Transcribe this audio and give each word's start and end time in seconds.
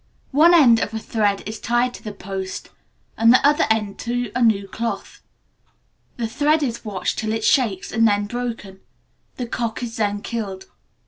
One 0.31 0.55
end 0.55 0.79
of 0.79 0.95
a 0.95 0.99
thread 0.99 1.43
is 1.47 1.59
tied 1.59 1.93
to 1.93 2.03
the 2.03 2.11
post, 2.11 2.71
and 3.19 3.31
the 3.31 3.45
other 3.47 3.65
end 3.69 3.99
to 3.99 4.31
a 4.35 4.41
new 4.41 4.67
cloth. 4.67 5.21
The 6.17 6.25
thread 6.27 6.63
is 6.63 6.83
watched 6.83 7.19
till 7.19 7.31
it 7.33 7.43
shakes, 7.45 7.91
and 7.91 8.07
then 8.07 8.25
broken. 8.25 8.79
The 9.37 9.45
cock 9.45 9.83
is 9.83 9.97
then 9.97 10.23
killed. 10.23 10.65